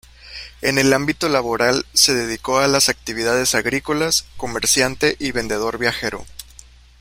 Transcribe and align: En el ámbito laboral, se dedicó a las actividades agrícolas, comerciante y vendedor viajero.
En 0.63 0.79
el 0.79 0.93
ámbito 0.93 1.29
laboral, 1.29 1.85
se 1.93 2.15
dedicó 2.15 2.57
a 2.57 2.67
las 2.67 2.89
actividades 2.89 3.53
agrícolas, 3.53 4.25
comerciante 4.35 5.15
y 5.19 5.31
vendedor 5.31 5.77
viajero. 5.77 6.25